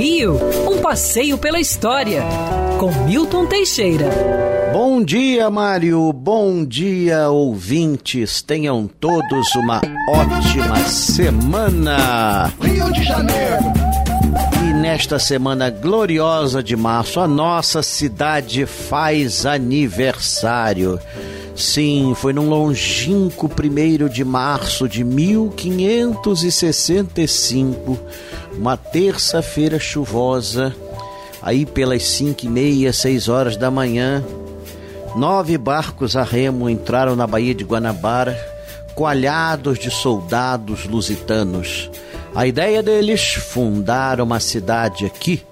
Rio, 0.00 0.40
um 0.66 0.80
passeio 0.80 1.36
pela 1.36 1.60
história, 1.60 2.22
com 2.78 2.90
Milton 3.04 3.44
Teixeira. 3.44 4.08
Bom 4.72 5.04
dia, 5.04 5.50
Mário. 5.50 6.10
Bom 6.10 6.64
dia, 6.64 7.28
ouvintes. 7.28 8.40
Tenham 8.40 8.88
todos 8.88 9.54
uma 9.54 9.82
ótima 10.08 10.78
semana. 10.86 12.50
Rio 12.62 12.90
de 12.90 13.04
Janeiro. 13.04 13.62
E 14.66 14.72
nesta 14.72 15.18
semana 15.18 15.68
gloriosa 15.68 16.62
de 16.62 16.76
março, 16.76 17.20
a 17.20 17.28
nossa 17.28 17.82
cidade 17.82 18.64
faz 18.64 19.44
aniversário. 19.44 20.98
Sim, 21.54 22.14
foi 22.16 22.32
num 22.32 22.48
longínquo 22.48 23.48
primeiro 23.48 24.08
de 24.08 24.24
março 24.24 24.88
de 24.88 25.04
1565, 25.04 27.98
uma 28.56 28.76
terça-feira 28.76 29.78
chuvosa, 29.78 30.74
aí 31.42 31.66
pelas 31.66 32.04
cinco 32.04 32.46
e 32.46 32.48
meia, 32.48 32.92
seis 32.92 33.28
horas 33.28 33.56
da 33.56 33.70
manhã, 33.70 34.24
nove 35.16 35.58
barcos 35.58 36.16
a 36.16 36.22
remo 36.22 36.70
entraram 36.70 37.16
na 37.16 37.26
Baía 37.26 37.54
de 37.54 37.64
Guanabara, 37.64 38.38
coalhados 38.94 39.78
de 39.78 39.90
soldados 39.90 40.86
lusitanos. 40.86 41.90
A 42.34 42.46
ideia 42.46 42.82
deles 42.82 43.34
fundar 43.34 44.20
uma 44.20 44.38
cidade 44.38 45.04
aqui 45.04 45.42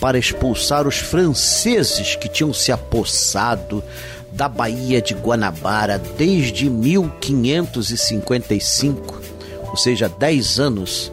para 0.00 0.18
expulsar 0.18 0.86
os 0.86 0.96
franceses 0.96 2.16
que 2.16 2.28
tinham 2.28 2.54
se 2.54 2.72
apossado 2.72 3.84
da 4.32 4.48
Baía 4.48 5.02
de 5.02 5.14
Guanabara 5.14 6.00
desde 6.16 6.70
1555, 6.70 9.20
ou 9.68 9.76
seja, 9.76 10.08
10 10.08 10.60
anos, 10.60 11.10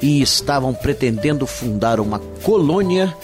e 0.00 0.20
estavam 0.20 0.74
pretendendo 0.74 1.46
fundar 1.46 2.00
uma 2.00 2.18
colônia 2.42 3.14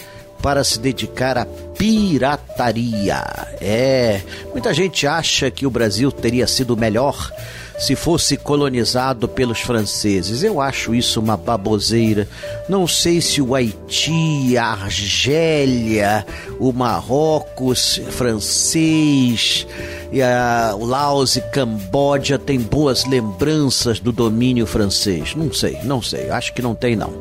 para 0.41 0.63
se 0.63 0.79
dedicar 0.79 1.37
à 1.37 1.45
pirataria. 1.83 3.21
É, 3.59 4.21
muita 4.53 4.73
gente 4.73 5.05
acha 5.05 5.51
que 5.51 5.65
o 5.65 5.69
Brasil 5.69 6.13
teria 6.13 6.47
sido 6.47 6.77
melhor 6.77 7.29
se 7.77 7.93
fosse 7.93 8.37
colonizado 8.37 9.27
pelos 9.27 9.59
franceses. 9.59 10.43
Eu 10.43 10.61
acho 10.61 10.95
isso 10.95 11.19
uma 11.19 11.35
baboseira. 11.35 12.25
Não 12.69 12.87
sei 12.87 13.19
se 13.19 13.41
o 13.41 13.53
Haiti, 13.53 14.57
a 14.57 14.67
Argélia, 14.67 16.25
o 16.57 16.71
Marrocos 16.71 17.99
francês, 18.11 19.67
e 20.09 20.21
a, 20.21 20.73
Laos 20.79 21.35
e 21.35 21.41
Camboja 21.41 22.39
têm 22.39 22.59
boas 22.59 23.03
lembranças 23.03 23.99
do 23.99 24.13
domínio 24.13 24.65
francês. 24.65 25.35
Não 25.35 25.51
sei, 25.51 25.79
não 25.83 26.01
sei. 26.01 26.29
Acho 26.29 26.53
que 26.53 26.61
não 26.61 26.73
tem 26.73 26.95
não. 26.95 27.13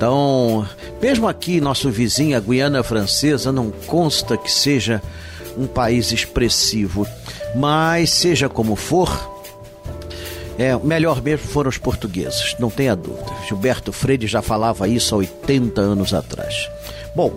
Então, 0.00 0.66
mesmo 0.98 1.28
aqui, 1.28 1.60
nosso 1.60 1.90
vizinho, 1.90 2.34
a 2.34 2.40
Guiana 2.40 2.82
Francesa, 2.82 3.52
não 3.52 3.70
consta 3.70 4.34
que 4.34 4.50
seja 4.50 5.02
um 5.58 5.66
país 5.66 6.10
expressivo. 6.10 7.06
Mas, 7.54 8.08
seja 8.08 8.48
como 8.48 8.76
for, 8.76 9.30
é, 10.58 10.74
melhor 10.78 11.20
mesmo 11.20 11.46
foram 11.46 11.68
os 11.68 11.76
portugueses, 11.76 12.56
não 12.58 12.70
tenha 12.70 12.96
dúvida. 12.96 13.30
Gilberto 13.46 13.92
Freire 13.92 14.26
já 14.26 14.40
falava 14.40 14.88
isso 14.88 15.14
há 15.14 15.18
80 15.18 15.82
anos 15.82 16.14
atrás. 16.14 16.70
Bom, 17.14 17.34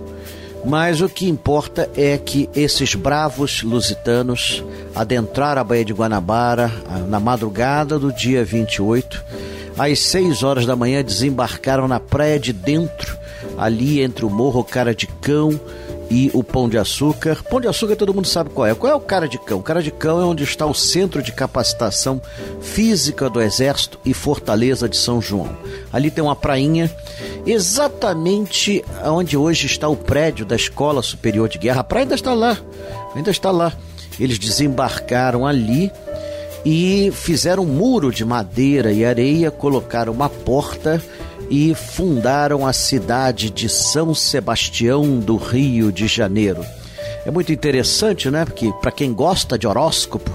mas 0.64 1.02
o 1.02 1.10
que 1.10 1.28
importa 1.28 1.90
é 1.98 2.18
que 2.18 2.50
esses 2.56 2.96
bravos 2.96 3.62
lusitanos 3.62 4.64
adentraram 4.96 5.60
a 5.60 5.66
Baía 5.66 5.84
de 5.84 5.92
Guanabara 5.92 6.72
na 7.10 7.20
madrugada 7.20 8.00
do 8.00 8.14
dia 8.14 8.46
28. 8.46 9.22
Às 9.78 10.00
6 10.00 10.44
horas 10.44 10.66
da 10.66 10.76
manhã 10.76 11.04
desembarcaram 11.04 11.88
na 11.88 12.00
praia 12.00 12.40
de 12.40 12.54
dentro, 12.54 13.18
ali 13.58 14.02
entre 14.02 14.26
o 14.26 14.30
Morro 14.30 14.64
Cara 14.64 14.94
de 14.94 15.08
Cão 15.08 15.60
e 16.10 16.30
o 16.34 16.44
Pão 16.44 16.70
de 16.70 16.78
Açúcar. 16.78 17.44
Pão 17.50 17.60
de 17.60 17.68
Açúcar 17.68 17.96
todo 17.96 18.14
mundo 18.14 18.28
sabe 18.28 18.52
qual 18.52 18.68
é. 18.68 18.76
Qual 18.76 18.92
é 18.92 18.96
o 18.96 19.00
Cara 19.00 19.28
de 19.28 19.40
Cão? 19.40 19.60
O 19.60 19.64
Cara 19.64 19.82
de 19.82 19.90
Cão 19.90 20.22
é 20.22 20.26
onde 20.26 20.44
está 20.44 20.66
o 20.66 20.74
Centro 20.74 21.24
de 21.24 21.32
Capacitação 21.32 22.22
Física 22.62 23.30
do 23.30 23.42
Exército 23.42 24.00
e 24.06 24.14
Fortaleza 24.14 24.88
de 24.88 24.96
São 24.96 25.20
João. 25.20 25.50
Ali 25.92 26.12
tem 26.12 26.24
uma 26.24 26.36
prainha, 26.36 26.94
exatamente 27.46 28.86
onde 29.04 29.36
hoje 29.36 29.66
está 29.66 29.88
o 29.88 29.96
prédio 29.96 30.46
da 30.46 30.56
Escola 30.56 31.02
Superior 31.02 31.50
de 31.50 31.58
Guerra. 31.58 31.82
A 31.82 31.84
praia 31.84 32.04
ainda 32.04 32.16
está 32.16 32.34
lá, 32.34 32.58
ainda 33.16 33.32
está 33.32 33.50
lá. 33.50 33.74
Eles 34.20 34.38
desembarcaram 34.38 35.48
ali 35.48 35.92
e 36.66 37.12
fizeram 37.12 37.64
um 37.64 37.68
muro 37.68 38.12
de 38.12 38.24
madeira 38.24 38.92
e 38.92 39.04
areia, 39.04 39.52
colocaram 39.52 40.14
uma 40.14 40.30
porta 40.30 41.02
e 41.50 41.76
fundaram 41.76 42.66
a 42.66 42.74
cidade 42.74 43.50
de 43.50 43.68
São 43.68 44.14
Sebastião 44.16 45.20
do 45.20 45.36
Rio 45.36 45.92
de 45.92 46.08
Janeiro. 46.08 46.66
É 47.26 47.32
muito 47.32 47.52
interessante, 47.52 48.30
né? 48.30 48.46
Porque 48.46 48.72
para 48.82 48.92
quem 48.92 49.14
gosta 49.14 49.58
de 49.58 49.68
horóscopo, 49.68 50.32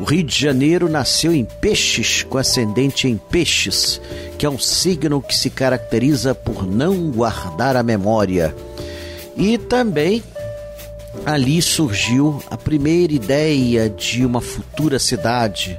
o 0.00 0.04
Rio 0.04 0.24
de 0.24 0.38
Janeiro 0.38 0.88
nasceu 0.88 1.32
em 1.32 1.44
Peixes, 1.44 2.22
com 2.22 2.38
ascendente 2.38 3.06
em 3.06 3.16
Peixes, 3.16 4.00
que 4.38 4.44
é 4.44 4.50
um 4.50 4.58
signo 4.58 5.22
que 5.22 5.34
se 5.34 5.48
caracteriza 5.48 6.34
por 6.34 6.66
não 6.66 7.10
guardar 7.10 7.76
a 7.76 7.82
memória. 7.82 8.54
E 9.36 9.56
também 9.56 10.22
ali 11.24 11.60
surgiu 11.60 12.42
a 12.50 12.56
primeira 12.56 13.12
ideia 13.12 13.88
de 13.88 14.24
uma 14.24 14.40
futura 14.40 14.98
cidade 14.98 15.78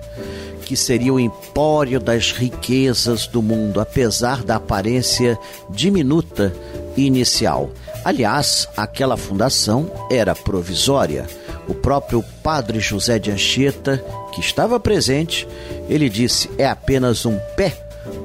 que 0.64 0.78
seria 0.78 1.14
o 1.14 1.20
empório 1.20 2.00
das 2.00 2.32
riquezas 2.32 3.28
do 3.28 3.42
mundo, 3.42 3.82
apesar 3.82 4.44
da 4.44 4.56
aparência 4.56 5.38
diminuta 5.70 6.54
inicial. 6.96 7.70
Aliás, 8.04 8.68
aquela 8.76 9.18
fundação 9.18 9.92
era 10.10 10.34
provisória. 10.34 11.28
O 11.68 11.74
próprio 11.74 12.24
padre 12.42 12.80
José 12.80 13.20
de 13.20 13.32
Anchieta, 13.32 14.04
que 14.34 14.40
estava 14.40 14.80
presente, 14.80 15.48
ele 15.90 16.10
disse: 16.10 16.50
é 16.58 16.66
apenas 16.66 17.26
um 17.26 17.38
pé 17.56 17.78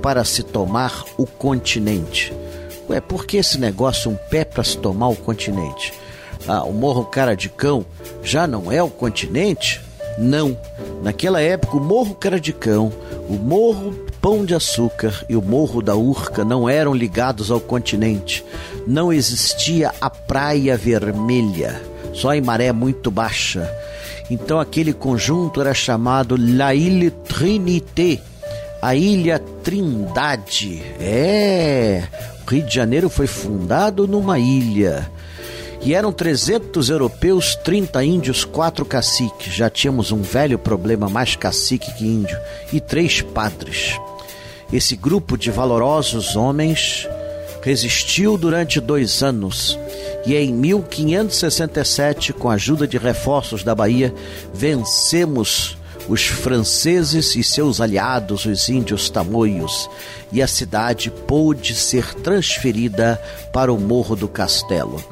para 0.03 0.25
se 0.25 0.43
tomar 0.43 1.05
o 1.17 1.27
continente. 1.27 2.33
Ué, 2.89 3.01
por 3.01 3.27
que 3.27 3.37
esse 3.37 3.59
negócio, 3.59 4.11
um 4.11 4.17
pé 4.31 4.45
para 4.45 4.65
se 4.65 4.79
tomar 4.79 5.09
o 5.09 5.17
continente? 5.17 5.93
Ah, 6.49 6.65
o 6.65 6.73
Morro 6.73 7.05
Cara 7.05 7.37
de 7.37 7.51
Cão 7.51 7.85
já 8.23 8.47
não 8.47 8.73
é 8.73 8.83
o 8.83 8.89
continente? 8.89 9.83
Não. 10.17 10.57
Naquela 11.03 11.43
época, 11.43 11.77
o 11.77 11.81
Morro 11.81 12.15
Caradicão, 12.15 12.91
o 13.29 13.35
Morro 13.35 13.93
Pão 14.19 14.47
de 14.47 14.55
Açúcar 14.55 15.27
e 15.29 15.37
o 15.37 15.43
Morro 15.43 15.83
da 15.83 15.95
Urca 15.95 16.47
não 16.47 16.67
eram 16.67 16.95
ligados 16.95 17.51
ao 17.51 17.61
continente. 17.61 18.43
Não 18.87 19.13
existia 19.13 19.93
a 20.01 20.09
Praia 20.09 20.75
Vermelha, 20.75 21.83
só 22.15 22.33
em 22.33 22.41
maré 22.41 22.73
muito 22.73 23.11
baixa. 23.11 23.71
Então 24.31 24.59
aquele 24.59 24.95
conjunto 24.95 25.61
era 25.61 25.75
chamado 25.75 26.35
La 26.39 26.75
Ile 26.75 27.11
Trinité, 27.11 28.23
a 28.81 28.95
Ilha 28.95 29.39
Trindade. 29.63 30.83
É, 30.99 32.05
o 32.47 32.51
Rio 32.51 32.65
de 32.65 32.75
Janeiro 32.75 33.11
foi 33.11 33.27
fundado 33.27 34.09
numa 34.09 34.39
ilha 34.39 35.11
e 35.81 35.95
eram 35.95 36.13
300 36.13 36.91
europeus, 36.91 37.55
30 37.57 38.05
índios, 38.05 38.45
quatro 38.45 38.85
caciques. 38.85 39.55
Já 39.55 39.71
tínhamos 39.71 40.13
um 40.13 40.23
velho 40.23 40.59
problema, 40.59 41.09
mais 41.09 41.37
cacique 41.37 41.93
que 41.95 42.05
índio, 42.05 42.39
e 42.73 42.81
três 42.81 43.23
padres. 43.23 43.99
Esse 44.73 44.97
grupo 44.97 45.39
de 45.39 45.51
valorosos 45.51 46.37
homens 46.37 47.09
resistiu 47.63 48.37
durante 48.37 48.81
dois 48.81 49.23
anos 49.23 49.79
e 50.29 50.37
em 50.37 50.53
1567, 50.53 52.35
com 52.35 52.51
a 52.51 52.55
ajuda 52.55 52.87
de 52.87 52.99
reforços 52.99 53.65
da 53.65 53.75
Bahia, 53.75 54.15
vencemos 54.53 55.78
os 56.09 56.27
franceses 56.27 57.37
e 57.37 57.45
seus 57.45 57.81
aliados, 57.81 58.47
os 58.47 58.69
índios 58.69 59.11
tamoios, 59.11 59.89
e 60.33 60.43
a 60.43 60.47
cidade 60.47 61.11
pôde 61.11 61.75
ser 61.75 62.15
transferida 62.15 63.21
para 63.53 63.73
o 63.73 63.79
Morro 63.79 64.17
do 64.17 64.27
Castelo. 64.27 65.03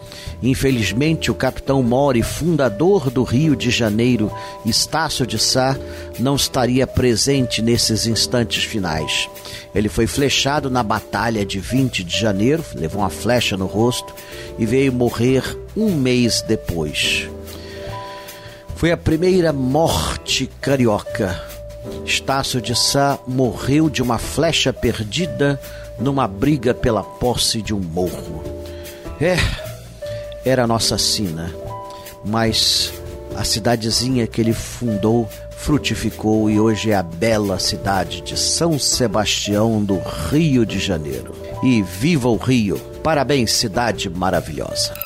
Infelizmente, 0.42 1.30
o 1.30 1.34
capitão 1.34 1.82
Mori, 1.82 2.22
fundador 2.22 3.10
do 3.10 3.22
Rio 3.22 3.56
de 3.56 3.70
Janeiro, 3.70 4.30
Estácio 4.64 5.26
de 5.26 5.38
Sá, 5.38 5.76
não 6.18 6.36
estaria 6.36 6.86
presente 6.86 7.62
nesses 7.62 8.06
instantes 8.06 8.64
finais. 8.64 9.28
Ele 9.74 9.88
foi 9.88 10.06
flechado 10.06 10.70
na 10.70 10.82
batalha 10.82 11.44
de 11.44 11.58
20 11.58 12.04
de 12.04 12.18
janeiro, 12.18 12.64
levou 12.74 13.02
uma 13.02 13.10
flecha 13.10 13.56
no 13.56 13.66
rosto 13.66 14.14
e 14.58 14.64
veio 14.64 14.92
morrer 14.92 15.42
um 15.76 15.94
mês 15.94 16.42
depois. 16.42 17.28
Foi 18.76 18.92
a 18.92 18.96
primeira 18.96 19.54
morte 19.54 20.50
carioca. 20.60 21.42
Estácio 22.04 22.60
de 22.60 22.76
Sá 22.76 23.18
morreu 23.26 23.88
de 23.88 24.02
uma 24.02 24.18
flecha 24.18 24.70
perdida 24.70 25.58
numa 25.98 26.28
briga 26.28 26.74
pela 26.74 27.02
posse 27.02 27.62
de 27.62 27.72
um 27.72 27.80
morro. 27.80 28.44
É, 29.18 29.36
era 30.44 30.66
nossa 30.66 30.98
sina, 30.98 31.50
mas 32.22 32.92
a 33.34 33.44
cidadezinha 33.44 34.26
que 34.26 34.42
ele 34.42 34.52
fundou 34.52 35.26
frutificou 35.56 36.50
e 36.50 36.60
hoje 36.60 36.90
é 36.90 36.96
a 36.96 37.02
bela 37.02 37.58
cidade 37.58 38.20
de 38.20 38.38
São 38.38 38.78
Sebastião 38.78 39.82
do 39.82 39.98
Rio 40.30 40.66
de 40.66 40.78
Janeiro. 40.78 41.34
E 41.62 41.80
viva 41.80 42.28
o 42.28 42.36
Rio! 42.36 42.78
Parabéns, 43.02 43.52
cidade 43.52 44.10
maravilhosa. 44.10 45.05